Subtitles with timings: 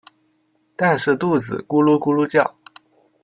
[0.75, 2.55] 但是肚子咕噜咕噜叫